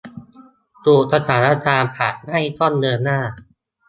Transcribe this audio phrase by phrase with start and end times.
[0.85, 3.19] ถูกสถานการณ์ผลักให้ต้องเดินหน้า